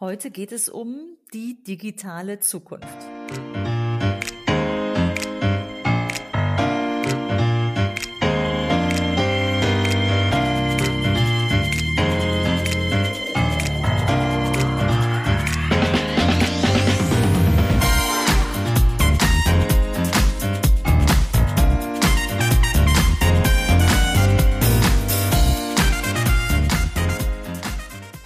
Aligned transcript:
Heute 0.00 0.30
geht 0.30 0.50
es 0.50 0.70
um 0.70 1.18
die 1.34 1.62
digitale 1.62 2.38
Zukunft. 2.40 2.88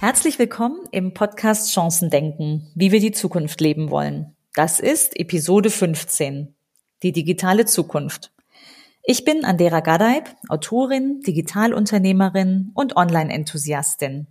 Herzlich 0.05 0.37
willkommen 0.37 0.81
im 0.91 1.15
Podcast 1.15 1.73
Chancen 1.73 2.11
denken, 2.11 2.71
wie 2.75 2.91
wir 2.91 2.99
die 2.99 3.11
Zukunft 3.11 3.59
leben 3.59 3.89
wollen. 3.89 4.35
Das 4.53 4.79
ist 4.79 5.19
Episode 5.19 5.71
15, 5.71 6.55
die 7.01 7.11
digitale 7.11 7.65
Zukunft. 7.65 8.31
Ich 9.01 9.25
bin 9.25 9.43
Andera 9.43 9.79
Gadeib, 9.79 10.29
Autorin, 10.47 11.21
Digitalunternehmerin 11.21 12.69
und 12.75 12.95
Online-Enthusiastin. 12.95 14.27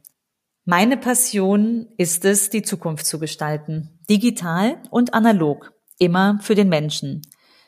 Meine 0.64 0.96
Passion 0.96 1.88
ist 1.96 2.24
es, 2.24 2.50
die 2.50 2.62
Zukunft 2.62 3.04
zu 3.04 3.18
gestalten, 3.18 3.98
digital 4.08 4.80
und 4.90 5.12
analog, 5.12 5.72
immer 5.98 6.38
für 6.40 6.54
den 6.54 6.68
Menschen. 6.68 7.22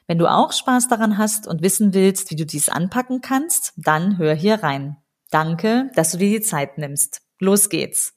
Wenn 0.07 0.19
du 0.19 0.29
auch 0.29 0.53
Spaß 0.53 0.87
daran 0.87 1.19
hast 1.19 1.49
und 1.49 1.61
wissen 1.61 1.93
willst, 1.93 2.31
wie 2.31 2.37
du 2.37 2.47
dies 2.47 2.69
anpacken 2.69 3.21
kannst, 3.21 3.73
dann 3.77 4.17
hör 4.17 4.33
hier 4.33 4.63
rein. 4.63 4.97
Danke, 5.33 5.91
dass 5.97 6.13
du 6.13 6.19
dir 6.19 6.31
die 6.31 6.41
Zeit 6.41 6.79
nimmst. 6.79 7.26
Los 7.39 7.69
geht's. 7.69 8.15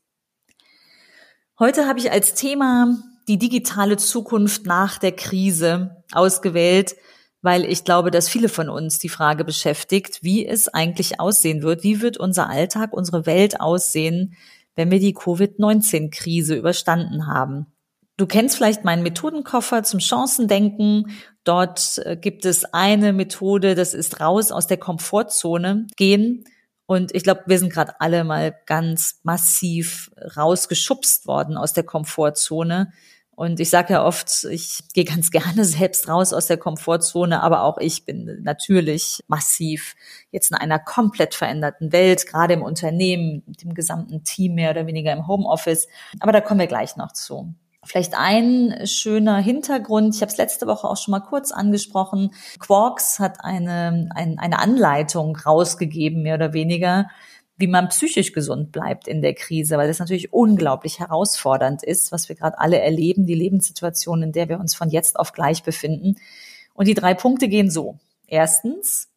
Heute 1.59 1.87
habe 1.87 1.99
ich 1.99 2.11
als 2.11 2.35
Thema 2.35 2.97
die 3.27 3.37
digitale 3.37 3.97
Zukunft 3.97 4.65
nach 4.65 4.97
der 4.97 5.11
Krise 5.11 6.03
ausgewählt, 6.13 6.95
weil 7.41 7.65
ich 7.65 7.83
glaube, 7.83 8.11
dass 8.11 8.29
viele 8.29 8.49
von 8.49 8.69
uns 8.69 8.97
die 8.97 9.09
Frage 9.09 9.43
beschäftigt, 9.43 10.19
wie 10.23 10.45
es 10.45 10.69
eigentlich 10.69 11.19
aussehen 11.19 11.61
wird, 11.61 11.83
wie 11.83 12.01
wird 12.01 12.17
unser 12.17 12.49
Alltag, 12.49 12.93
unsere 12.93 13.25
Welt 13.25 13.59
aussehen, 13.59 14.35
wenn 14.75 14.89
wir 14.89 14.99
die 14.99 15.13
Covid-19-Krise 15.13 16.55
überstanden 16.55 17.27
haben. 17.27 17.67
Du 18.15 18.25
kennst 18.25 18.55
vielleicht 18.55 18.85
meinen 18.85 19.03
Methodenkoffer 19.03 19.83
zum 19.83 19.99
Chancendenken. 19.99 21.11
Dort 21.43 21.99
äh, 22.05 22.17
gibt 22.17 22.45
es 22.45 22.65
eine 22.73 23.13
Methode, 23.13 23.75
das 23.75 23.93
ist 23.93 24.21
raus 24.21 24.51
aus 24.51 24.67
der 24.67 24.77
Komfortzone 24.77 25.87
gehen 25.97 26.45
und 26.89 27.13
ich 27.13 27.21
glaube, 27.21 27.43
wir 27.45 27.59
sind 27.59 27.71
gerade 27.71 28.01
alle 28.01 28.23
mal 28.23 28.51
ganz 28.65 29.19
massiv 29.21 30.09
rausgeschubst 30.35 31.27
worden 31.27 31.55
aus 31.55 31.71
der 31.71 31.83
Komfortzone. 31.83 32.91
Und 33.35 33.59
ich 33.59 33.69
sage 33.69 33.93
ja 33.93 34.03
oft, 34.03 34.45
ich 34.45 34.79
gehe 34.95 35.03
ganz 35.03 35.29
gerne 35.31 35.65
selbst 35.65 36.07
raus 36.07 36.33
aus 36.33 36.47
der 36.47 36.57
Komfortzone, 36.57 37.43
aber 37.43 37.61
auch 37.61 37.77
ich 37.77 38.05
bin 38.05 38.41
natürlich 38.41 39.23
massiv 39.27 39.95
jetzt 40.31 40.49
in 40.49 40.57
einer 40.57 40.79
komplett 40.79 41.35
veränderten 41.35 41.91
Welt, 41.91 42.25
gerade 42.25 42.55
im 42.55 42.63
Unternehmen, 42.63 43.43
mit 43.45 43.61
dem 43.61 43.75
gesamten 43.75 44.23
Team 44.23 44.55
mehr 44.55 44.71
oder 44.71 44.87
weniger 44.87 45.13
im 45.13 45.27
Homeoffice. 45.27 45.87
Aber 46.19 46.31
da 46.31 46.41
kommen 46.41 46.59
wir 46.59 46.65
gleich 46.65 46.95
noch 46.95 47.11
zu. 47.11 47.53
Vielleicht 47.85 48.13
ein 48.13 48.85
schöner 48.85 49.37
Hintergrund, 49.37 50.13
ich 50.13 50.21
habe 50.21 50.31
es 50.31 50.37
letzte 50.37 50.67
Woche 50.67 50.87
auch 50.87 50.97
schon 50.97 51.13
mal 51.13 51.21
kurz 51.21 51.51
angesprochen. 51.51 52.33
Quarks 52.59 53.19
hat 53.19 53.43
eine, 53.43 54.09
ein, 54.13 54.37
eine 54.37 54.59
Anleitung 54.59 55.37
rausgegeben, 55.37 56.21
mehr 56.21 56.35
oder 56.35 56.51
weniger, 56.51 57.07
wie 57.55 57.67
man 57.67 57.87
psychisch 57.87 58.33
gesund 58.33 58.73
bleibt 58.73 59.07
in 59.07 59.21
der 59.21 59.33
Krise, 59.33 59.77
weil 59.77 59.87
das 59.87 59.99
natürlich 59.99 60.33
unglaublich 60.33 60.99
herausfordernd 60.99 61.83
ist, 61.83 62.11
was 62.11 62.27
wir 62.27 62.35
gerade 62.35 62.59
alle 62.59 62.79
erleben, 62.79 63.25
die 63.25 63.35
Lebenssituation, 63.35 64.23
in 64.23 64.31
der 64.33 64.49
wir 64.49 64.59
uns 64.59 64.75
von 64.75 64.89
jetzt 64.89 65.17
auf 65.17 65.31
gleich 65.31 65.63
befinden. 65.63 66.15
Und 66.73 66.87
die 66.87 66.93
drei 66.93 67.13
Punkte 67.13 67.47
gehen 67.47 67.69
so. 67.69 67.97
Erstens, 68.27 69.09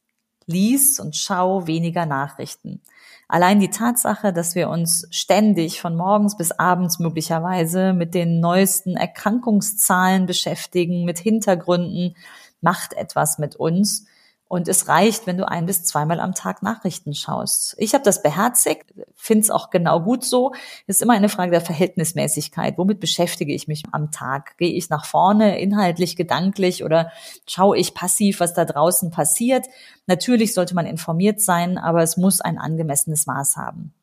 lies 0.52 1.00
und 1.00 1.16
schau 1.16 1.66
weniger 1.66 2.06
Nachrichten. 2.06 2.80
Allein 3.28 3.60
die 3.60 3.70
Tatsache, 3.70 4.32
dass 4.32 4.54
wir 4.54 4.68
uns 4.68 5.08
ständig 5.10 5.80
von 5.80 5.96
morgens 5.96 6.36
bis 6.36 6.52
abends 6.52 6.98
möglicherweise 6.98 7.94
mit 7.94 8.14
den 8.14 8.40
neuesten 8.40 8.94
Erkrankungszahlen 8.94 10.26
beschäftigen, 10.26 11.04
mit 11.04 11.18
Hintergründen, 11.18 12.14
macht 12.60 12.92
etwas 12.92 13.38
mit 13.38 13.56
uns. 13.56 14.04
Und 14.52 14.68
es 14.68 14.86
reicht, 14.86 15.26
wenn 15.26 15.38
du 15.38 15.48
ein 15.48 15.64
bis 15.64 15.82
zweimal 15.82 16.20
am 16.20 16.34
Tag 16.34 16.62
Nachrichten 16.62 17.14
schaust. 17.14 17.74
Ich 17.78 17.94
habe 17.94 18.04
das 18.04 18.22
beherzigt, 18.22 18.92
finde 19.14 19.44
es 19.44 19.50
auch 19.50 19.70
genau 19.70 20.00
gut 20.00 20.26
so. 20.26 20.52
Es 20.86 20.96
ist 20.96 21.00
immer 21.00 21.14
eine 21.14 21.30
Frage 21.30 21.52
der 21.52 21.62
Verhältnismäßigkeit. 21.62 22.76
Womit 22.76 23.00
beschäftige 23.00 23.54
ich 23.54 23.66
mich 23.66 23.82
am 23.92 24.10
Tag? 24.10 24.58
Gehe 24.58 24.74
ich 24.74 24.90
nach 24.90 25.06
vorne, 25.06 25.58
inhaltlich, 25.58 26.16
gedanklich 26.16 26.84
oder 26.84 27.12
schaue 27.48 27.78
ich 27.78 27.94
passiv, 27.94 28.40
was 28.40 28.52
da 28.52 28.66
draußen 28.66 29.10
passiert? 29.10 29.68
Natürlich 30.06 30.52
sollte 30.52 30.74
man 30.74 30.84
informiert 30.84 31.40
sein, 31.40 31.78
aber 31.78 32.02
es 32.02 32.18
muss 32.18 32.42
ein 32.42 32.58
angemessenes 32.58 33.26
Maß 33.26 33.56
haben. 33.56 33.94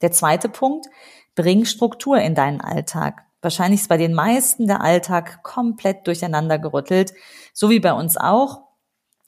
Der 0.00 0.10
zweite 0.10 0.48
Punkt, 0.48 0.86
bring 1.34 1.66
Struktur 1.66 2.18
in 2.18 2.34
deinen 2.34 2.62
Alltag. 2.62 3.26
Wahrscheinlich 3.42 3.82
ist 3.82 3.90
bei 3.90 3.98
den 3.98 4.14
meisten 4.14 4.68
der 4.68 4.80
Alltag 4.80 5.42
komplett 5.42 6.06
durcheinander 6.06 6.58
gerüttelt, 6.58 7.12
so 7.52 7.68
wie 7.68 7.78
bei 7.78 7.92
uns 7.92 8.16
auch. 8.16 8.67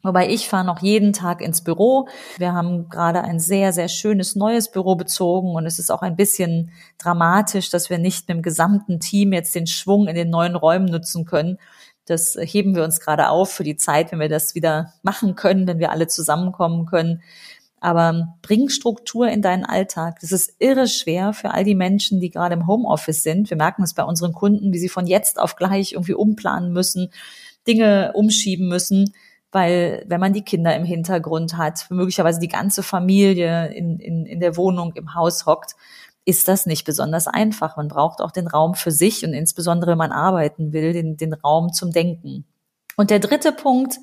Wobei 0.02 0.30
ich 0.30 0.48
fahre 0.48 0.64
noch 0.64 0.80
jeden 0.80 1.12
Tag 1.12 1.42
ins 1.42 1.62
Büro. 1.62 2.08
Wir 2.38 2.54
haben 2.54 2.88
gerade 2.88 3.22
ein 3.22 3.38
sehr, 3.38 3.72
sehr 3.74 3.88
schönes 3.88 4.34
neues 4.34 4.70
Büro 4.70 4.94
bezogen 4.96 5.54
und 5.54 5.66
es 5.66 5.78
ist 5.78 5.90
auch 5.90 6.00
ein 6.00 6.16
bisschen 6.16 6.72
dramatisch, 6.96 7.68
dass 7.68 7.90
wir 7.90 7.98
nicht 7.98 8.26
mit 8.26 8.36
dem 8.36 8.42
gesamten 8.42 8.98
Team 8.98 9.34
jetzt 9.34 9.54
den 9.54 9.66
Schwung 9.66 10.08
in 10.08 10.14
den 10.14 10.30
neuen 10.30 10.56
Räumen 10.56 10.86
nutzen 10.86 11.26
können. 11.26 11.58
Das 12.06 12.36
heben 12.40 12.74
wir 12.74 12.82
uns 12.82 13.00
gerade 13.00 13.28
auf 13.28 13.52
für 13.52 13.62
die 13.62 13.76
Zeit, 13.76 14.10
wenn 14.10 14.20
wir 14.20 14.30
das 14.30 14.54
wieder 14.54 14.94
machen 15.02 15.34
können, 15.34 15.66
wenn 15.66 15.78
wir 15.78 15.92
alle 15.92 16.06
zusammenkommen 16.06 16.86
können. 16.86 17.22
Aber 17.78 18.36
bring 18.42 18.70
Struktur 18.70 19.28
in 19.28 19.42
deinen 19.42 19.64
Alltag. 19.64 20.18
Das 20.20 20.32
ist 20.32 20.54
irre 20.58 20.86
schwer 20.86 21.34
für 21.34 21.52
all 21.52 21.64
die 21.64 21.74
Menschen, 21.74 22.20
die 22.20 22.30
gerade 22.30 22.54
im 22.54 22.66
Homeoffice 22.66 23.22
sind. 23.22 23.50
Wir 23.50 23.56
merken 23.56 23.82
es 23.82 23.94
bei 23.94 24.02
unseren 24.02 24.32
Kunden, 24.32 24.72
wie 24.72 24.78
sie 24.78 24.88
von 24.88 25.06
jetzt 25.06 25.38
auf 25.38 25.56
gleich 25.56 25.92
irgendwie 25.92 26.14
umplanen 26.14 26.72
müssen, 26.72 27.10
Dinge 27.66 28.12
umschieben 28.14 28.68
müssen 28.68 29.12
weil 29.52 30.04
wenn 30.06 30.20
man 30.20 30.32
die 30.32 30.44
Kinder 30.44 30.74
im 30.76 30.84
Hintergrund 30.84 31.56
hat, 31.56 31.86
möglicherweise 31.90 32.40
die 32.40 32.48
ganze 32.48 32.82
Familie 32.82 33.66
in, 33.68 33.98
in, 33.98 34.26
in 34.26 34.40
der 34.40 34.56
Wohnung, 34.56 34.92
im 34.94 35.14
Haus 35.14 35.46
hockt, 35.46 35.74
ist 36.24 36.48
das 36.48 36.66
nicht 36.66 36.84
besonders 36.84 37.26
einfach. 37.26 37.76
Man 37.76 37.88
braucht 37.88 38.20
auch 38.20 38.30
den 38.30 38.46
Raum 38.46 38.74
für 38.74 38.90
sich 38.90 39.24
und 39.24 39.32
insbesondere, 39.32 39.92
wenn 39.92 39.98
man 39.98 40.12
arbeiten 40.12 40.72
will, 40.72 40.92
den, 40.92 41.16
den 41.16 41.32
Raum 41.32 41.72
zum 41.72 41.90
Denken. 41.92 42.44
Und 42.96 43.10
der 43.10 43.18
dritte 43.18 43.52
Punkt, 43.52 43.98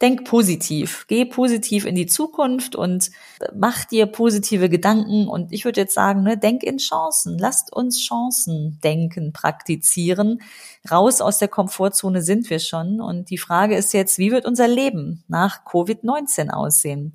denk 0.00 0.24
positiv, 0.24 1.06
geh 1.08 1.24
positiv 1.24 1.84
in 1.84 1.96
die 1.96 2.06
Zukunft 2.06 2.76
und 2.76 3.10
mach 3.54 3.84
dir 3.84 4.06
positive 4.06 4.68
Gedanken. 4.68 5.26
Und 5.26 5.52
ich 5.52 5.64
würde 5.64 5.80
jetzt 5.80 5.94
sagen, 5.94 6.22
ne, 6.22 6.38
denk 6.38 6.62
in 6.62 6.78
Chancen. 6.78 7.36
Lasst 7.38 7.72
uns 7.72 8.00
Chancen 8.00 8.78
denken, 8.84 9.32
praktizieren. 9.32 10.40
Raus 10.88 11.20
aus 11.20 11.38
der 11.38 11.48
Komfortzone 11.48 12.22
sind 12.22 12.48
wir 12.48 12.60
schon. 12.60 13.00
Und 13.00 13.30
die 13.30 13.38
Frage 13.38 13.76
ist 13.76 13.92
jetzt, 13.92 14.18
wie 14.18 14.30
wird 14.30 14.46
unser 14.46 14.68
Leben 14.68 15.24
nach 15.26 15.64
Covid-19 15.64 16.50
aussehen? 16.50 17.14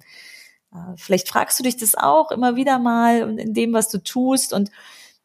Äh, 0.74 0.78
vielleicht 0.98 1.30
fragst 1.30 1.60
du 1.60 1.64
dich 1.64 1.78
das 1.78 1.96
auch 1.96 2.32
immer 2.32 2.58
wieder 2.58 2.80
mal 2.80 3.40
in 3.40 3.54
dem, 3.54 3.72
was 3.72 3.90
du 3.90 4.00
tust. 4.00 4.52
Und 4.52 4.72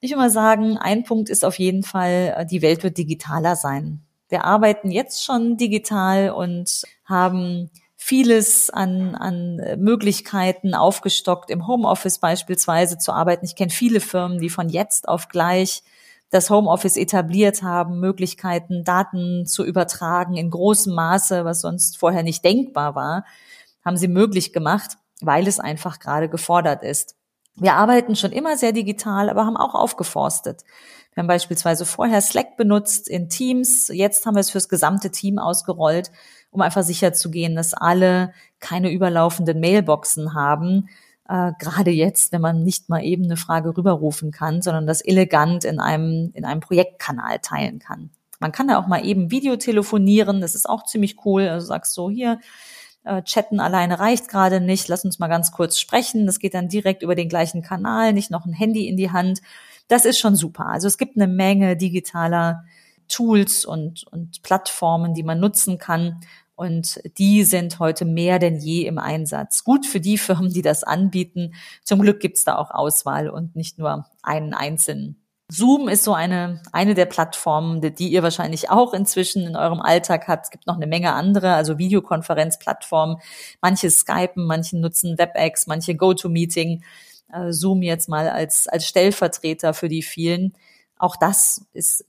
ich 0.00 0.12
will 0.12 0.18
mal 0.18 0.30
sagen, 0.30 0.76
ein 0.78 1.02
Punkt 1.02 1.28
ist 1.28 1.44
auf 1.44 1.58
jeden 1.58 1.82
Fall, 1.82 2.34
äh, 2.36 2.46
die 2.46 2.62
Welt 2.62 2.84
wird 2.84 2.98
digitaler 2.98 3.56
sein. 3.56 4.04
Wir 4.28 4.44
arbeiten 4.44 4.90
jetzt 4.90 5.24
schon 5.24 5.56
digital 5.56 6.30
und 6.30 6.82
haben 7.08 7.70
vieles 7.96 8.70
an, 8.70 9.14
an 9.16 9.56
Möglichkeiten 9.78 10.74
aufgestockt, 10.74 11.50
im 11.50 11.66
Homeoffice 11.66 12.18
beispielsweise 12.18 12.98
zu 12.98 13.12
arbeiten. 13.12 13.44
Ich 13.44 13.56
kenne 13.56 13.70
viele 13.70 14.00
Firmen, 14.00 14.38
die 14.38 14.50
von 14.50 14.68
jetzt 14.68 15.08
auf 15.08 15.28
gleich 15.28 15.82
das 16.30 16.50
Homeoffice 16.50 16.96
etabliert 16.96 17.62
haben, 17.62 18.00
Möglichkeiten, 18.00 18.84
Daten 18.84 19.46
zu 19.46 19.64
übertragen 19.64 20.36
in 20.36 20.50
großem 20.50 20.94
Maße, 20.94 21.44
was 21.44 21.62
sonst 21.62 21.96
vorher 21.98 22.22
nicht 22.22 22.44
denkbar 22.44 22.94
war, 22.94 23.24
haben 23.84 23.96
sie 23.96 24.08
möglich 24.08 24.52
gemacht, 24.52 24.98
weil 25.20 25.48
es 25.48 25.58
einfach 25.58 25.98
gerade 25.98 26.28
gefordert 26.28 26.82
ist. 26.82 27.16
Wir 27.56 27.74
arbeiten 27.74 28.14
schon 28.14 28.30
immer 28.30 28.56
sehr 28.56 28.72
digital, 28.72 29.30
aber 29.30 29.44
haben 29.46 29.56
auch 29.56 29.74
aufgeforstet. 29.74 30.62
Wir 31.14 31.22
haben 31.22 31.28
beispielsweise 31.28 31.84
vorher 31.84 32.20
Slack 32.20 32.56
benutzt 32.56 33.08
in 33.08 33.28
Teams. 33.28 33.88
Jetzt 33.88 34.24
haben 34.24 34.36
wir 34.36 34.40
es 34.40 34.50
fürs 34.50 34.68
gesamte 34.68 35.10
Team 35.10 35.38
ausgerollt, 35.40 36.12
um 36.50 36.60
einfach 36.60 36.82
sicherzugehen, 36.82 37.56
dass 37.56 37.74
alle 37.74 38.32
keine 38.60 38.90
überlaufenden 38.90 39.60
Mailboxen 39.60 40.34
haben. 40.34 40.88
Äh, 41.28 41.52
gerade 41.58 41.90
jetzt, 41.90 42.32
wenn 42.32 42.40
man 42.40 42.62
nicht 42.62 42.88
mal 42.88 43.02
eben 43.04 43.24
eine 43.24 43.36
Frage 43.36 43.76
rüberrufen 43.76 44.30
kann, 44.30 44.62
sondern 44.62 44.86
das 44.86 45.00
elegant 45.00 45.64
in 45.64 45.78
einem, 45.78 46.30
in 46.34 46.44
einem 46.44 46.60
Projektkanal 46.60 47.38
teilen 47.40 47.78
kann. 47.78 48.10
Man 48.40 48.52
kann 48.52 48.68
da 48.68 48.78
auch 48.78 48.86
mal 48.86 49.04
eben 49.04 49.30
Videotelefonieren, 49.30 50.40
das 50.40 50.54
ist 50.54 50.68
auch 50.68 50.84
ziemlich 50.84 51.24
cool. 51.24 51.48
Also 51.48 51.66
sagst 51.66 51.92
so, 51.94 52.08
hier, 52.08 52.38
äh, 53.04 53.22
chatten 53.22 53.60
alleine 53.60 53.98
reicht 53.98 54.28
gerade 54.28 54.60
nicht, 54.60 54.88
lass 54.88 55.04
uns 55.04 55.18
mal 55.18 55.28
ganz 55.28 55.52
kurz 55.52 55.78
sprechen. 55.78 56.26
Das 56.26 56.38
geht 56.38 56.54
dann 56.54 56.68
direkt 56.68 57.02
über 57.02 57.14
den 57.14 57.28
gleichen 57.28 57.62
Kanal, 57.62 58.12
nicht 58.12 58.30
noch 58.30 58.46
ein 58.46 58.52
Handy 58.52 58.88
in 58.88 58.96
die 58.96 59.10
Hand. 59.10 59.40
Das 59.88 60.04
ist 60.04 60.18
schon 60.18 60.36
super. 60.36 60.66
Also 60.66 60.86
es 60.86 60.98
gibt 60.98 61.16
eine 61.16 61.26
Menge 61.26 61.76
digitaler 61.76 62.64
Tools 63.08 63.64
und, 63.64 64.06
und 64.06 64.42
Plattformen, 64.42 65.14
die 65.14 65.22
man 65.22 65.40
nutzen 65.40 65.78
kann. 65.78 66.20
Und 66.54 67.00
die 67.18 67.44
sind 67.44 67.78
heute 67.78 68.04
mehr 68.04 68.38
denn 68.38 68.56
je 68.56 68.86
im 68.86 68.98
Einsatz. 68.98 69.62
Gut 69.62 69.86
für 69.86 70.00
die 70.00 70.18
Firmen, 70.18 70.52
die 70.52 70.62
das 70.62 70.82
anbieten. 70.82 71.54
Zum 71.84 72.00
Glück 72.00 72.20
gibt's 72.20 72.44
da 72.44 72.56
auch 72.56 72.70
Auswahl 72.72 73.30
und 73.30 73.54
nicht 73.54 73.78
nur 73.78 74.06
einen 74.22 74.54
einzelnen. 74.54 75.22
Zoom 75.50 75.88
ist 75.88 76.04
so 76.04 76.12
eine, 76.12 76.60
eine 76.72 76.94
der 76.94 77.06
Plattformen, 77.06 77.80
die 77.80 78.08
ihr 78.08 78.22
wahrscheinlich 78.22 78.68
auch 78.68 78.92
inzwischen 78.92 79.46
in 79.46 79.56
eurem 79.56 79.80
Alltag 79.80 80.28
habt. 80.28 80.46
Es 80.46 80.50
gibt 80.50 80.66
noch 80.66 80.76
eine 80.76 80.86
Menge 80.86 81.14
andere, 81.14 81.54
also 81.54 81.78
Videokonferenzplattformen. 81.78 83.16
Manche 83.62 83.90
Skypen, 83.90 84.44
manche 84.44 84.76
nutzen 84.76 85.16
WebEx, 85.16 85.66
manche 85.66 85.94
GoToMeeting. 85.94 86.82
Äh, 87.32 87.52
Zoom 87.52 87.82
jetzt 87.82 88.08
mal 88.08 88.28
als, 88.28 88.68
als 88.68 88.86
Stellvertreter 88.86 89.72
für 89.72 89.88
die 89.88 90.02
vielen. 90.02 90.54
Auch 90.98 91.16
das 91.16 91.64
ist 91.72 92.04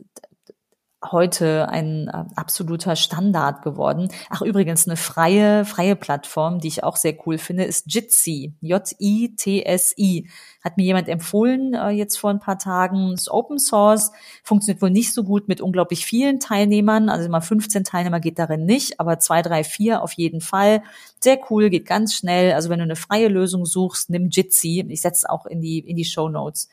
heute 1.04 1.69
ein 1.69 2.10
äh, 2.10 2.25
absoluter 2.36 2.96
Standard 2.96 3.62
geworden. 3.62 4.10
Ach, 4.30 4.42
übrigens, 4.42 4.86
eine 4.86 4.98
freie, 4.98 5.63
freie 5.63 5.96
Plattform, 5.96 6.60
die 6.60 6.68
ich 6.68 6.84
auch 6.84 6.98
sehr 6.98 7.16
cool 7.25 7.38
finde, 7.38 7.63
ist 7.63 7.86
Jitsi. 7.94 8.54
J-I-T-S-I. 8.60 10.30
Hat 10.62 10.75
mir 10.75 10.84
jemand 10.84 11.07
empfohlen, 11.07 11.74
äh, 11.74 11.90
jetzt 11.92 12.18
vor 12.18 12.30
ein 12.31 12.42
paar 12.42 12.60
Tagen. 12.60 13.13
Ist 13.13 13.31
Open 13.31 13.60
Source, 13.60 14.12
funktioniert 14.44 14.81
wohl 14.81 14.90
nicht 14.90 15.13
so 15.13 15.24
gut 15.24 15.48
mit 15.48 15.62
unglaublich 15.62 16.06
vielen 16.06 16.42
Teilnehmern. 16.42 17.07
Also 17.10 17.30
mal 17.30 17.40
15 17.40 17.86
Teilnehmer 17.86 18.19
geht 18.19 18.38
darin 18.38 18.66
nicht, 18.66 19.00
aber 19.00 19.19
zwei, 19.19 19.42
drei, 19.42 19.63
vier 19.63 20.04
auf 20.04 20.12
jeden 20.13 20.42
Fall. 20.42 20.84
Sehr 21.22 21.40
cool, 21.50 21.69
geht 21.69 21.86
ganz 21.86 22.13
schnell. 22.13 22.54
Also 22.54 22.69
wenn 22.69 22.80
du 22.80 22.84
eine 22.84 22.98
freie 22.98 23.30
Lösung 23.30 23.66
suchst, 23.66 24.10
nimm 24.10 24.30
Jitsi. 24.30 24.86
Ich 24.90 25.01
setze 25.01 25.30
auch 25.30 25.46
in 25.46 25.62
die, 25.62 25.80
in 25.80 25.96
die 25.96 26.06
Show 26.06 26.28
Notes. 26.28 26.68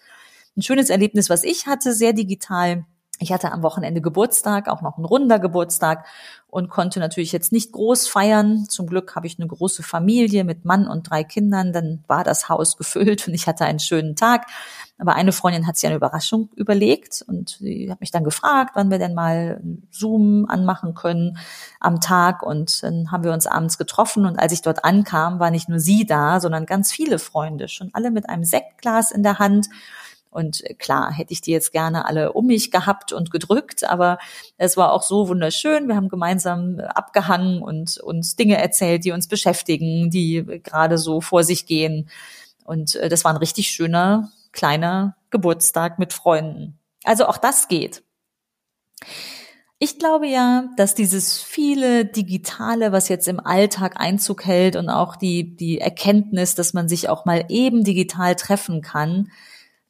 Ein 0.56 0.62
schönes 0.62 0.90
Erlebnis, 0.90 1.30
was 1.30 1.44
ich 1.44 1.66
hatte, 1.66 1.92
sehr 1.92 2.12
digital 2.12 2.86
ich 3.18 3.32
hatte 3.32 3.50
am 3.52 3.62
Wochenende 3.62 4.00
Geburtstag, 4.00 4.68
auch 4.68 4.82
noch 4.82 4.98
ein 4.98 5.04
runder 5.04 5.38
Geburtstag 5.38 6.04
und 6.48 6.68
konnte 6.68 7.00
natürlich 7.00 7.32
jetzt 7.32 7.50
nicht 7.50 7.72
groß 7.72 8.08
feiern. 8.08 8.66
Zum 8.68 8.86
Glück 8.86 9.16
habe 9.16 9.26
ich 9.26 9.38
eine 9.38 9.48
große 9.48 9.82
Familie 9.82 10.44
mit 10.44 10.64
Mann 10.64 10.86
und 10.86 11.08
drei 11.10 11.24
Kindern. 11.24 11.72
Dann 11.72 12.04
war 12.08 12.24
das 12.24 12.48
Haus 12.48 12.76
gefüllt 12.78 13.26
und 13.26 13.34
ich 13.34 13.46
hatte 13.46 13.64
einen 13.64 13.78
schönen 13.78 14.16
Tag. 14.16 14.46
Aber 14.98 15.14
eine 15.14 15.32
Freundin 15.32 15.66
hat 15.66 15.76
sich 15.76 15.86
eine 15.86 15.96
Überraschung 15.96 16.50
überlegt 16.56 17.22
und 17.26 17.58
sie 17.60 17.90
hat 17.90 18.00
mich 18.00 18.10
dann 18.10 18.24
gefragt, 18.24 18.72
wann 18.74 18.90
wir 18.90 18.98
denn 18.98 19.14
mal 19.14 19.60
Zoom 19.90 20.46
anmachen 20.48 20.94
können 20.94 21.38
am 21.80 22.00
Tag. 22.00 22.42
Und 22.42 22.82
dann 22.82 23.10
haben 23.12 23.24
wir 23.24 23.32
uns 23.32 23.46
abends 23.46 23.78
getroffen 23.78 24.26
und 24.26 24.38
als 24.38 24.52
ich 24.52 24.62
dort 24.62 24.84
ankam, 24.84 25.38
war 25.38 25.50
nicht 25.50 25.68
nur 25.68 25.80
sie 25.80 26.06
da, 26.06 26.40
sondern 26.40 26.66
ganz 26.66 26.92
viele 26.92 27.18
Freunde, 27.18 27.68
schon 27.68 27.90
alle 27.92 28.10
mit 28.10 28.28
einem 28.28 28.44
Sektglas 28.44 29.10
in 29.10 29.22
der 29.22 29.38
Hand 29.38 29.68
und 30.30 30.62
klar, 30.78 31.12
hätte 31.12 31.32
ich 31.32 31.40
die 31.40 31.52
jetzt 31.52 31.72
gerne 31.72 32.04
alle 32.04 32.32
um 32.32 32.46
mich 32.46 32.70
gehabt 32.70 33.12
und 33.12 33.30
gedrückt, 33.30 33.84
aber 33.84 34.18
es 34.58 34.76
war 34.76 34.92
auch 34.92 35.02
so 35.02 35.28
wunderschön. 35.28 35.88
Wir 35.88 35.96
haben 35.96 36.08
gemeinsam 36.08 36.78
abgehangen 36.80 37.62
und 37.62 37.98
uns 37.98 38.36
Dinge 38.36 38.58
erzählt, 38.58 39.04
die 39.04 39.12
uns 39.12 39.28
beschäftigen, 39.28 40.10
die 40.10 40.44
gerade 40.62 40.98
so 40.98 41.20
vor 41.20 41.42
sich 41.42 41.66
gehen. 41.66 42.10
Und 42.64 42.96
äh, 42.96 43.08
das 43.08 43.24
war 43.24 43.32
ein 43.32 43.38
richtig 43.38 43.68
schöner, 43.70 44.30
kleiner 44.52 45.16
Geburtstag 45.30 45.98
mit 45.98 46.12
Freunden. 46.12 46.78
Also 47.04 47.26
auch 47.26 47.38
das 47.38 47.68
geht. 47.68 48.02
Ich 49.78 49.98
glaube 49.98 50.26
ja, 50.26 50.70
dass 50.76 50.94
dieses 50.94 51.40
viele 51.42 52.06
Digitale, 52.06 52.92
was 52.92 53.08
jetzt 53.08 53.28
im 53.28 53.40
Alltag 53.40 54.00
Einzug 54.00 54.46
hält 54.46 54.74
und 54.74 54.88
auch 54.88 55.16
die, 55.16 55.54
die 55.54 55.80
Erkenntnis, 55.80 56.54
dass 56.54 56.72
man 56.72 56.88
sich 56.88 57.10
auch 57.10 57.26
mal 57.26 57.44
eben 57.48 57.84
digital 57.84 58.36
treffen 58.36 58.80
kann, 58.80 59.30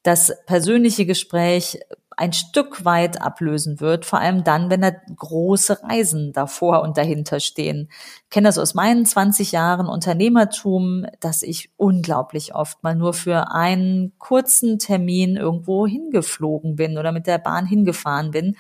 das 0.06 0.32
persönliche 0.46 1.04
Gespräch 1.04 1.80
ein 2.18 2.32
Stück 2.32 2.84
weit 2.84 3.20
ablösen 3.20 3.80
wird, 3.80 4.06
vor 4.06 4.20
allem 4.20 4.42
dann, 4.42 4.70
wenn 4.70 4.80
da 4.80 4.90
große 4.90 5.82
Reisen 5.82 6.32
davor 6.32 6.80
und 6.80 6.96
dahinter 6.96 7.40
stehen. 7.40 7.88
Ich 8.24 8.30
kenne 8.30 8.48
das 8.48 8.56
aus 8.56 8.72
meinen 8.72 9.04
20 9.04 9.52
Jahren 9.52 9.86
Unternehmertum, 9.86 11.06
dass 11.20 11.42
ich 11.42 11.70
unglaublich 11.76 12.54
oft 12.54 12.82
mal 12.82 12.94
nur 12.94 13.12
für 13.12 13.52
einen 13.52 14.14
kurzen 14.18 14.78
Termin 14.78 15.36
irgendwo 15.36 15.86
hingeflogen 15.86 16.76
bin 16.76 16.96
oder 16.96 17.12
mit 17.12 17.26
der 17.26 17.38
Bahn 17.38 17.66
hingefahren 17.66 18.30
bin. 18.30 18.56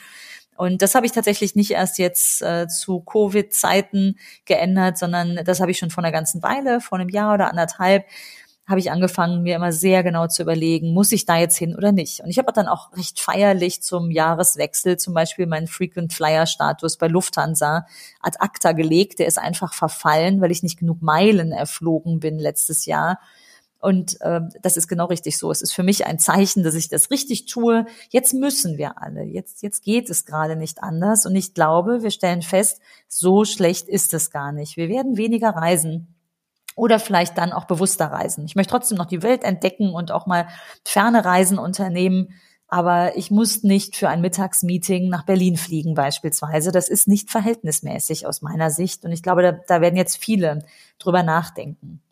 Und 0.56 0.82
das 0.82 0.94
habe 0.94 1.06
ich 1.06 1.12
tatsächlich 1.12 1.54
nicht 1.54 1.70
erst 1.70 1.98
jetzt 1.98 2.42
äh, 2.42 2.66
zu 2.66 3.00
Covid-Zeiten 3.00 4.18
geändert, 4.44 4.98
sondern 4.98 5.40
das 5.44 5.60
habe 5.60 5.70
ich 5.70 5.78
schon 5.78 5.90
vor 5.90 6.02
einer 6.02 6.12
ganzen 6.12 6.42
Weile, 6.42 6.80
vor 6.80 6.98
einem 6.98 7.10
Jahr 7.10 7.34
oder 7.34 7.48
anderthalb 7.50 8.04
habe 8.66 8.80
ich 8.80 8.90
angefangen, 8.90 9.42
mir 9.42 9.54
immer 9.54 9.72
sehr 9.72 10.02
genau 10.02 10.26
zu 10.26 10.42
überlegen, 10.42 10.92
muss 10.92 11.12
ich 11.12 11.24
da 11.24 11.38
jetzt 11.38 11.56
hin 11.56 11.76
oder 11.76 11.92
nicht? 11.92 12.20
Und 12.20 12.30
ich 12.30 12.38
habe 12.38 12.52
dann 12.52 12.66
auch 12.66 12.92
recht 12.96 13.20
feierlich 13.20 13.80
zum 13.80 14.10
Jahreswechsel 14.10 14.96
zum 14.96 15.14
Beispiel 15.14 15.46
meinen 15.46 15.68
Frequent 15.68 16.12
Flyer 16.12 16.46
Status 16.46 16.96
bei 16.96 17.06
Lufthansa 17.06 17.86
ad 18.20 18.38
acta 18.40 18.72
gelegt. 18.72 19.20
Der 19.20 19.28
ist 19.28 19.38
einfach 19.38 19.72
verfallen, 19.72 20.40
weil 20.40 20.50
ich 20.50 20.64
nicht 20.64 20.78
genug 20.78 21.00
Meilen 21.00 21.52
erflogen 21.52 22.18
bin 22.18 22.40
letztes 22.40 22.86
Jahr. 22.86 23.20
Und 23.78 24.20
äh, 24.20 24.40
das 24.62 24.76
ist 24.76 24.88
genau 24.88 25.04
richtig 25.04 25.38
so. 25.38 25.52
Es 25.52 25.62
ist 25.62 25.72
für 25.72 25.84
mich 25.84 26.06
ein 26.06 26.18
Zeichen, 26.18 26.64
dass 26.64 26.74
ich 26.74 26.88
das 26.88 27.10
richtig 27.12 27.46
tue. 27.46 27.86
Jetzt 28.10 28.34
müssen 28.34 28.78
wir 28.78 29.00
alle. 29.00 29.22
Jetzt, 29.22 29.62
jetzt 29.62 29.84
geht 29.84 30.10
es 30.10 30.24
gerade 30.24 30.56
nicht 30.56 30.82
anders. 30.82 31.24
Und 31.24 31.36
ich 31.36 31.54
glaube, 31.54 32.02
wir 32.02 32.10
stellen 32.10 32.42
fest, 32.42 32.80
so 33.06 33.44
schlecht 33.44 33.88
ist 33.88 34.12
es 34.12 34.32
gar 34.32 34.50
nicht. 34.50 34.76
Wir 34.76 34.88
werden 34.88 35.16
weniger 35.16 35.50
reisen 35.50 36.15
oder 36.76 37.00
vielleicht 37.00 37.36
dann 37.38 37.52
auch 37.52 37.64
bewusster 37.64 38.06
reisen. 38.06 38.44
Ich 38.44 38.54
möchte 38.54 38.70
trotzdem 38.70 38.98
noch 38.98 39.06
die 39.06 39.22
Welt 39.22 39.42
entdecken 39.42 39.92
und 39.92 40.12
auch 40.12 40.26
mal 40.26 40.46
ferne 40.84 41.24
Reisen 41.24 41.58
unternehmen. 41.58 42.34
Aber 42.68 43.16
ich 43.16 43.30
muss 43.30 43.62
nicht 43.62 43.96
für 43.96 44.08
ein 44.08 44.20
Mittagsmeeting 44.20 45.08
nach 45.08 45.24
Berlin 45.24 45.56
fliegen 45.56 45.94
beispielsweise. 45.94 46.72
Das 46.72 46.88
ist 46.88 47.08
nicht 47.08 47.30
verhältnismäßig 47.30 48.26
aus 48.26 48.42
meiner 48.42 48.70
Sicht. 48.70 49.04
Und 49.04 49.12
ich 49.12 49.22
glaube, 49.22 49.42
da, 49.42 49.52
da 49.52 49.80
werden 49.80 49.96
jetzt 49.96 50.18
viele 50.18 50.64
drüber 50.98 51.22
nachdenken. 51.22 52.02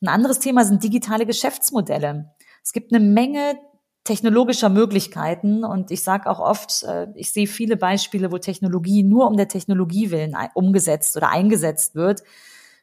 Ein 0.00 0.08
anderes 0.08 0.38
Thema 0.38 0.64
sind 0.64 0.84
digitale 0.84 1.26
Geschäftsmodelle. 1.26 2.30
Es 2.62 2.72
gibt 2.72 2.92
eine 2.92 3.04
Menge 3.04 3.58
technologischer 4.04 4.68
Möglichkeiten 4.68 5.64
und 5.64 5.90
ich 5.90 6.02
sage 6.02 6.30
auch 6.30 6.38
oft, 6.38 6.84
äh, 6.84 7.08
ich 7.14 7.32
sehe 7.32 7.46
viele 7.46 7.76
Beispiele, 7.76 8.30
wo 8.30 8.38
Technologie 8.38 9.02
nur 9.02 9.26
um 9.26 9.36
der 9.36 9.48
Technologie 9.48 10.10
willen 10.10 10.36
umgesetzt 10.54 11.16
oder 11.16 11.30
eingesetzt 11.30 11.94
wird 11.94 12.22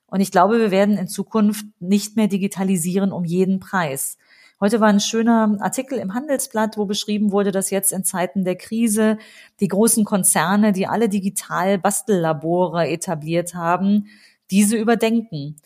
und 0.07 0.21
ich 0.21 0.31
glaube, 0.31 0.59
wir 0.59 0.71
werden 0.71 0.97
in 0.97 1.07
Zukunft 1.07 1.65
nicht 1.79 2.15
mehr 2.15 2.27
digitalisieren 2.27 3.11
um 3.11 3.25
jeden 3.25 3.59
Preis. 3.59 4.17
Heute 4.61 4.79
war 4.79 4.87
ein 4.87 5.01
schöner 5.01 5.57
Artikel 5.59 5.97
im 5.97 6.13
Handelsblatt, 6.13 6.77
wo 6.77 6.85
beschrieben 6.85 7.31
wurde, 7.31 7.51
dass 7.51 7.71
jetzt 7.71 7.91
in 7.91 8.05
Zeiten 8.05 8.45
der 8.45 8.55
Krise 8.55 9.17
die 9.59 9.67
großen 9.67 10.05
Konzerne, 10.05 10.71
die 10.71 10.87
alle 10.87 11.09
digital 11.09 11.77
Bastellabore 11.77 12.87
etabliert 12.87 13.53
haben, 13.53 14.07
diese 14.51 14.77
überdenken. 14.77 15.57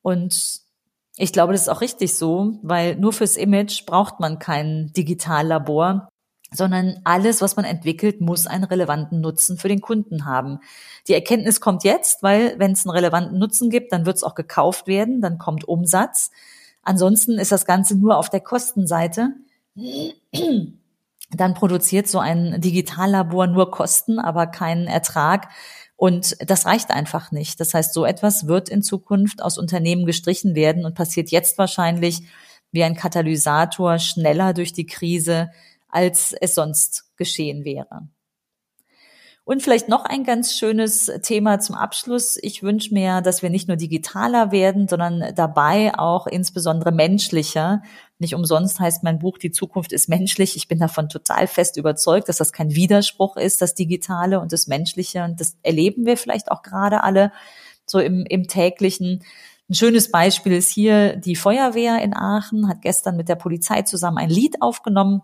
Und 0.00 0.62
ich 1.16 1.32
glaube, 1.32 1.52
das 1.52 1.62
ist 1.62 1.68
auch 1.68 1.82
richtig 1.82 2.14
so, 2.14 2.58
weil 2.62 2.96
nur 2.96 3.12
fürs 3.12 3.36
Image 3.36 3.84
braucht 3.84 4.20
man 4.20 4.38
kein 4.38 4.92
Digitallabor 4.96 6.08
sondern 6.50 7.00
alles, 7.04 7.42
was 7.42 7.56
man 7.56 7.64
entwickelt, 7.64 8.20
muss 8.20 8.46
einen 8.46 8.64
relevanten 8.64 9.20
Nutzen 9.20 9.58
für 9.58 9.68
den 9.68 9.80
Kunden 9.80 10.24
haben. 10.24 10.60
Die 11.06 11.14
Erkenntnis 11.14 11.60
kommt 11.60 11.84
jetzt, 11.84 12.22
weil 12.22 12.58
wenn 12.58 12.72
es 12.72 12.86
einen 12.86 12.94
relevanten 12.94 13.38
Nutzen 13.38 13.70
gibt, 13.70 13.92
dann 13.92 14.06
wird 14.06 14.16
es 14.16 14.24
auch 14.24 14.34
gekauft 14.34 14.86
werden, 14.86 15.20
dann 15.20 15.38
kommt 15.38 15.66
Umsatz. 15.66 16.30
Ansonsten 16.82 17.38
ist 17.38 17.52
das 17.52 17.66
Ganze 17.66 17.96
nur 17.96 18.16
auf 18.16 18.30
der 18.30 18.40
Kostenseite. 18.40 19.34
Dann 21.30 21.54
produziert 21.54 22.08
so 22.08 22.18
ein 22.18 22.60
Digitallabor 22.60 23.46
nur 23.46 23.70
Kosten, 23.70 24.18
aber 24.18 24.46
keinen 24.46 24.86
Ertrag. 24.86 25.48
Und 25.96 26.36
das 26.48 26.64
reicht 26.64 26.90
einfach 26.90 27.32
nicht. 27.32 27.60
Das 27.60 27.74
heißt, 27.74 27.92
so 27.92 28.06
etwas 28.06 28.46
wird 28.46 28.70
in 28.70 28.82
Zukunft 28.82 29.42
aus 29.42 29.58
Unternehmen 29.58 30.06
gestrichen 30.06 30.54
werden 30.54 30.86
und 30.86 30.94
passiert 30.94 31.30
jetzt 31.30 31.58
wahrscheinlich 31.58 32.22
wie 32.70 32.84
ein 32.84 32.94
Katalysator 32.94 33.98
schneller 33.98 34.54
durch 34.54 34.72
die 34.72 34.86
Krise, 34.86 35.50
als 35.88 36.32
es 36.32 36.54
sonst 36.54 37.16
geschehen 37.16 37.64
wäre. 37.64 38.08
Und 39.48 39.62
vielleicht 39.62 39.88
noch 39.88 40.04
ein 40.04 40.24
ganz 40.24 40.52
schönes 40.52 41.10
Thema 41.22 41.58
zum 41.58 41.74
Abschluss. 41.74 42.36
Ich 42.42 42.62
wünsche 42.62 42.92
mir, 42.92 43.22
dass 43.22 43.40
wir 43.40 43.48
nicht 43.48 43.66
nur 43.66 43.78
digitaler 43.78 44.52
werden, 44.52 44.88
sondern 44.88 45.34
dabei 45.34 45.98
auch 45.98 46.26
insbesondere 46.26 46.92
menschlicher. 46.92 47.80
Nicht 48.18 48.34
umsonst 48.34 48.78
heißt 48.78 49.04
mein 49.04 49.18
Buch 49.18 49.38
Die 49.38 49.50
Zukunft 49.50 49.94
ist 49.94 50.06
menschlich. 50.06 50.54
Ich 50.54 50.68
bin 50.68 50.78
davon 50.78 51.08
total 51.08 51.46
fest 51.46 51.78
überzeugt, 51.78 52.28
dass 52.28 52.36
das 52.36 52.52
kein 52.52 52.74
Widerspruch 52.74 53.38
ist, 53.38 53.62
das 53.62 53.72
Digitale 53.72 54.38
und 54.38 54.52
das 54.52 54.66
Menschliche. 54.66 55.24
Und 55.24 55.40
das 55.40 55.56
erleben 55.62 56.04
wir 56.04 56.18
vielleicht 56.18 56.50
auch 56.50 56.60
gerade 56.60 57.02
alle 57.02 57.32
so 57.86 58.00
im, 58.00 58.26
im 58.28 58.48
täglichen. 58.48 59.24
Ein 59.70 59.74
schönes 59.74 60.10
Beispiel 60.10 60.52
ist 60.52 60.70
hier 60.70 61.16
die 61.16 61.36
Feuerwehr 61.36 62.02
in 62.02 62.14
Aachen, 62.14 62.68
hat 62.68 62.82
gestern 62.82 63.16
mit 63.16 63.30
der 63.30 63.36
Polizei 63.36 63.80
zusammen 63.80 64.18
ein 64.18 64.28
Lied 64.28 64.60
aufgenommen 64.60 65.22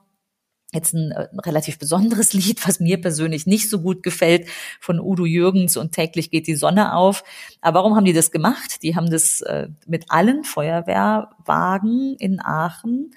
jetzt 0.75 0.95
ein, 0.95 1.12
ein, 1.12 1.38
äh, 1.38 1.40
relativ 1.40 1.78
besonderes 1.78 2.33
Lied, 2.35 2.66
was 2.66 2.81
mir 2.81 3.00
persönlich 3.00 3.47
nicht 3.47 3.71
so 3.71 3.81
gut 3.81 4.02
gefällt, 4.02 4.49
von 4.81 5.00
Udo 5.00 5.25
Jürgens 5.25 5.76
und 5.76 5.93
täglich 5.93 6.31
geht 6.31 6.47
die 6.47 6.57
Sonne 6.57 6.95
auf. 6.95 7.25
Aber 7.61 7.81
warum 7.81 7.97
haben 7.97 8.04
die 8.04 8.12
das 8.12 8.31
gemacht? 8.31 8.83
Die 8.83 8.97
haben 8.97 9.11
das 9.11 9.40
äh, 9.43 9.69
mit 9.87 10.07
allen 10.09 10.45
Feuerwehrwagen 10.45 12.16
in 12.19 12.40
Aachen 12.40 13.12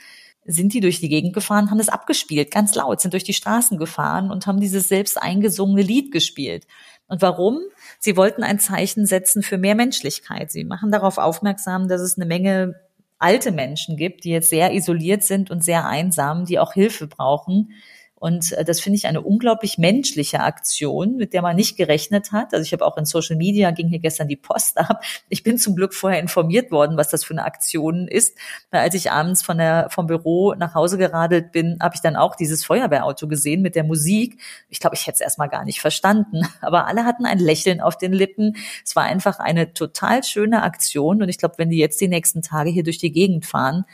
sind 0.50 0.74
die 0.74 0.80
durch 0.80 1.02
die 1.02 1.10
Gegend 1.10 1.34
gefahren, 1.34 1.70
haben 1.70 1.80
es 1.80 1.90
abgespielt, 1.90 2.52
ganz 2.52 2.74
laut, 2.74 3.02
sind 3.02 3.14
durch 3.14 3.26
die 3.26 3.34
Straßen 3.34 3.78
gefahren 3.78 4.32
und 4.32 4.48
haben 4.48 4.62
dieses 4.62 4.88
selbst 4.88 5.22
eingesungene 5.22 5.82
Lied 5.82 6.12
gespielt. 6.12 6.66
Und 7.08 7.22
warum? 7.22 7.60
Sie 8.00 8.18
wollten 8.18 8.44
ein 8.44 8.60
Zeichen 8.60 9.06
setzen 9.06 9.44
für 9.44 9.58
mehr 9.58 9.76
Menschlichkeit. 9.76 10.52
Sie 10.52 10.64
machen 10.64 10.92
darauf 10.92 11.18
aufmerksam, 11.18 11.88
dass 11.88 12.02
es 12.02 12.18
eine 12.18 12.26
Menge 12.26 12.76
alte 13.20 13.52
Menschen 13.52 13.98
gibt, 13.98 14.24
die 14.24 14.32
jetzt 14.32 14.50
sehr 14.50 14.74
isoliert 14.74 15.24
sind 15.24 15.52
und 15.52 15.64
sehr 15.64 15.86
einsam, 15.86 16.46
die 16.46 16.60
auch 16.60 16.74
Hilfe 16.74 17.08
brauchen 17.08 17.74
und 18.20 18.54
äh, 18.54 18.66
das 18.66 18.80
finde 18.80 18.98
ich 18.98 19.06
eine 19.06 19.22
unglaublich 19.22 19.78
menschliche 19.78 20.40
Aktion, 20.40 21.18
mit 21.18 21.34
der 21.34 21.44
man 21.44 21.56
nicht 21.56 21.78
gerechnet 21.78 22.32
hat. 22.32 22.54
Also 22.54 22.64
ich 22.64 22.74
habe 22.74 22.84
auch 22.84 22.98
in 22.98 23.06
Social 23.06 23.36
Media 23.36 23.70
ging 23.72 23.88
hier 23.90 24.00
gestern 24.00 24.28
die 24.28 24.36
Post 24.36 24.78
ab. 24.80 25.04
Ich 25.30 25.44
bin 25.44 25.60
zum 25.60 25.76
Glück 25.76 25.94
vorher 25.94 26.20
informiert 26.20 26.72
worden, 26.72 26.98
was 26.98 27.10
das 27.10 27.24
für 27.24 27.34
eine 27.34 27.46
Aktion 27.46 28.08
ist. 28.08 28.36
Weil 28.72 28.82
als 28.82 28.96
ich 28.96 29.12
abends 29.12 29.44
von 29.44 29.60
der, 29.60 29.90
vom 29.92 30.08
Büro 30.08 30.56
nach 30.56 30.74
Hause 30.74 30.98
geradelt 30.98 31.52
bin, 31.52 31.78
habe 31.80 31.94
ich 31.94 32.02
dann 32.02 32.16
auch 32.16 32.36
dieses 32.36 32.66
Feuerwehrauto 32.66 33.28
gesehen 33.28 33.62
mit 33.62 33.76
der 33.76 33.84
Musik. 33.84 34.42
Ich 34.70 34.80
glaube, 34.80 34.96
ich 34.96 35.06
hätte 35.06 35.16
es 35.16 35.22
erstmal 35.22 35.50
gar 35.50 35.64
nicht 35.64 35.80
verstanden. 35.80 36.42
Aber 36.62 36.88
alle 36.88 37.06
hatten 37.06 37.26
ein 37.26 37.40
Lächeln 37.40 37.82
auf 37.82 37.98
den 38.00 38.14
Lippen. 38.14 38.56
Es 38.84 38.96
war 38.96 39.04
einfach 39.04 39.38
eine 39.38 39.74
total 39.74 40.24
schöne 40.24 40.64
Aktion. 40.64 41.22
Und 41.22 41.30
ich 41.30 41.38
glaube, 41.38 41.56
wenn 41.60 41.70
die 41.70 41.78
jetzt 41.78 42.02
die 42.02 42.08
nächsten 42.08 42.42
Tage 42.42 42.72
hier 42.72 42.84
durch 42.84 42.98
die 42.98 43.12
Gegend 43.12 43.46
fahren, 43.46 43.86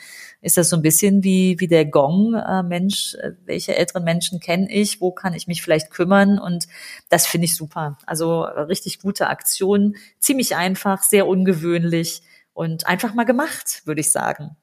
ist 0.43 0.57
das 0.57 0.69
so 0.69 0.75
ein 0.75 0.81
bisschen 0.81 1.23
wie, 1.23 1.59
wie 1.59 1.67
der 1.67 1.85
Gong, 1.85 2.35
äh, 2.35 2.63
Mensch, 2.63 3.15
äh, 3.15 3.31
welche 3.45 3.75
älteren 3.75 4.03
Menschen 4.03 4.39
kenne 4.39 4.69
ich, 4.69 4.99
wo 4.99 5.11
kann 5.11 5.33
ich 5.33 5.47
mich 5.47 5.63
vielleicht 5.63 5.89
kümmern 5.89 6.37
und 6.37 6.67
das 7.09 7.25
finde 7.25 7.45
ich 7.45 7.55
super. 7.55 7.97
Also 8.05 8.43
äh, 8.43 8.61
richtig 8.61 8.99
gute 8.99 9.27
Aktion, 9.27 9.95
ziemlich 10.19 10.55
einfach, 10.55 11.01
sehr 11.01 11.27
ungewöhnlich 11.27 12.21
und 12.53 12.85
einfach 12.85 13.13
mal 13.13 13.23
gemacht, 13.23 13.81
würde 13.85 14.01
ich 14.01 14.11
sagen. 14.11 14.57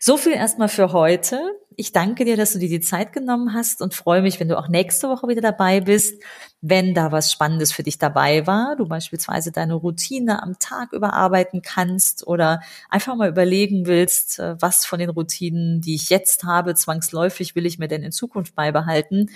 So 0.00 0.16
viel 0.16 0.32
erstmal 0.32 0.68
für 0.68 0.92
heute. 0.92 1.38
Ich 1.78 1.92
danke 1.92 2.24
dir, 2.24 2.38
dass 2.38 2.54
du 2.54 2.58
dir 2.58 2.70
die 2.70 2.80
Zeit 2.80 3.12
genommen 3.12 3.52
hast 3.52 3.82
und 3.82 3.92
freue 3.92 4.22
mich, 4.22 4.40
wenn 4.40 4.48
du 4.48 4.56
auch 4.56 4.68
nächste 4.68 5.10
Woche 5.10 5.28
wieder 5.28 5.42
dabei 5.42 5.80
bist, 5.80 6.22
wenn 6.62 6.94
da 6.94 7.12
was 7.12 7.30
Spannendes 7.30 7.70
für 7.70 7.82
dich 7.82 7.98
dabei 7.98 8.46
war, 8.46 8.76
du 8.76 8.86
beispielsweise 8.86 9.52
deine 9.52 9.74
Routine 9.74 10.42
am 10.42 10.58
Tag 10.58 10.94
überarbeiten 10.94 11.60
kannst 11.60 12.26
oder 12.26 12.60
einfach 12.88 13.14
mal 13.14 13.28
überlegen 13.28 13.86
willst, 13.86 14.38
äh, 14.38 14.56
was 14.58 14.86
von 14.86 14.98
den 14.98 15.10
Routinen, 15.10 15.82
die 15.82 15.96
ich 15.96 16.08
jetzt 16.08 16.44
habe, 16.44 16.74
zwangsläufig 16.74 17.54
will 17.54 17.66
ich 17.66 17.78
mir 17.78 17.88
denn 17.88 18.02
in 18.02 18.12
Zukunft 18.12 18.54
beibehalten, 18.54 19.28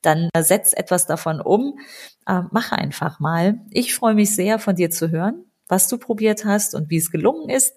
dann 0.00 0.28
setz 0.38 0.72
etwas 0.74 1.06
davon 1.06 1.40
um, 1.40 1.80
äh, 2.28 2.42
mach 2.52 2.70
einfach 2.70 3.18
mal. 3.18 3.60
Ich 3.70 3.92
freue 3.96 4.14
mich 4.14 4.36
sehr, 4.36 4.60
von 4.60 4.76
dir 4.76 4.90
zu 4.90 5.10
hören, 5.10 5.46
was 5.66 5.88
du 5.88 5.98
probiert 5.98 6.44
hast 6.44 6.76
und 6.76 6.90
wie 6.90 6.98
es 6.98 7.10
gelungen 7.10 7.48
ist. 7.48 7.74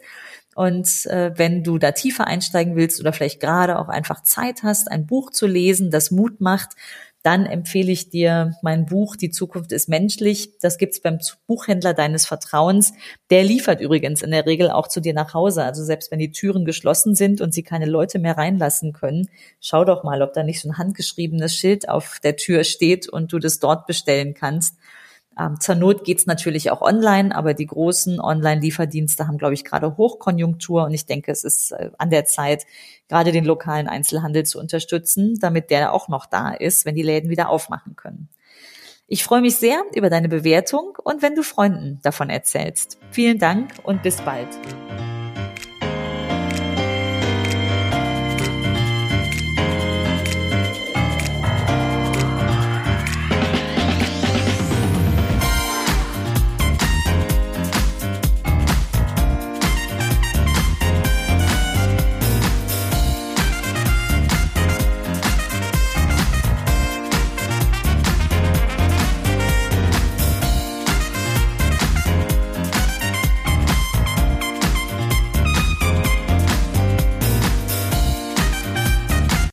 Und 0.55 1.05
äh, 1.05 1.31
wenn 1.35 1.63
du 1.63 1.77
da 1.77 1.91
tiefer 1.91 2.27
einsteigen 2.27 2.75
willst 2.75 2.99
oder 2.99 3.13
vielleicht 3.13 3.39
gerade 3.39 3.79
auch 3.79 3.87
einfach 3.87 4.21
Zeit 4.23 4.63
hast, 4.63 4.91
ein 4.91 5.05
Buch 5.05 5.31
zu 5.31 5.47
lesen, 5.47 5.91
das 5.91 6.11
Mut 6.11 6.41
macht, 6.41 6.75
dann 7.23 7.45
empfehle 7.45 7.91
ich 7.91 8.09
dir 8.09 8.55
mein 8.61 8.85
Buch 8.85 9.15
Die 9.15 9.29
Zukunft 9.29 9.71
ist 9.71 9.87
menschlich. 9.89 10.57
Das 10.59 10.77
gibt's 10.77 11.01
beim 11.01 11.19
Buchhändler 11.45 11.93
deines 11.93 12.25
Vertrauens. 12.25 12.93
Der 13.29 13.43
liefert 13.43 13.79
übrigens 13.79 14.23
in 14.23 14.31
der 14.31 14.45
Regel 14.45 14.71
auch 14.71 14.87
zu 14.87 15.01
dir 15.01 15.13
nach 15.13 15.33
Hause. 15.33 15.63
Also 15.63 15.83
selbst 15.83 16.11
wenn 16.11 16.19
die 16.19 16.31
Türen 16.31 16.65
geschlossen 16.65 17.13
sind 17.13 17.39
und 17.39 17.53
sie 17.53 17.63
keine 17.63 17.85
Leute 17.85 18.17
mehr 18.17 18.37
reinlassen 18.37 18.93
können, 18.93 19.29
schau 19.59 19.85
doch 19.85 20.03
mal, 20.03 20.21
ob 20.21 20.33
da 20.33 20.43
nicht 20.43 20.61
so 20.61 20.69
ein 20.69 20.77
handgeschriebenes 20.77 21.55
Schild 21.55 21.89
auf 21.89 22.19
der 22.23 22.37
Tür 22.37 22.63
steht 22.63 23.07
und 23.07 23.31
du 23.31 23.39
das 23.39 23.59
dort 23.59 23.85
bestellen 23.85 24.33
kannst. 24.33 24.77
Ähm, 25.39 25.59
zur 25.59 25.75
Not 25.75 26.03
geht's 26.03 26.25
natürlich 26.25 26.71
auch 26.71 26.81
online, 26.81 27.35
aber 27.35 27.53
die 27.53 27.65
großen 27.65 28.19
Online-Lieferdienste 28.19 29.27
haben, 29.27 29.37
glaube 29.37 29.53
ich, 29.53 29.63
gerade 29.63 29.97
Hochkonjunktur 29.97 30.83
und 30.83 30.93
ich 30.93 31.05
denke, 31.05 31.31
es 31.31 31.43
ist 31.43 31.71
äh, 31.71 31.91
an 31.97 32.09
der 32.09 32.25
Zeit, 32.25 32.65
gerade 33.07 33.31
den 33.31 33.45
lokalen 33.45 33.87
Einzelhandel 33.87 34.45
zu 34.45 34.59
unterstützen, 34.59 35.37
damit 35.39 35.69
der 35.69 35.93
auch 35.93 36.07
noch 36.07 36.25
da 36.25 36.51
ist, 36.51 36.85
wenn 36.85 36.95
die 36.95 37.01
Läden 37.01 37.29
wieder 37.29 37.49
aufmachen 37.49 37.95
können. 37.95 38.29
Ich 39.07 39.25
freue 39.25 39.41
mich 39.41 39.57
sehr 39.57 39.83
über 39.93 40.09
deine 40.09 40.29
Bewertung 40.29 40.97
und 41.03 41.21
wenn 41.21 41.35
du 41.35 41.43
Freunden 41.43 41.99
davon 42.01 42.29
erzählst. 42.29 42.97
Vielen 43.11 43.39
Dank 43.39 43.73
und 43.83 44.03
bis 44.03 44.21
bald. 44.21 44.47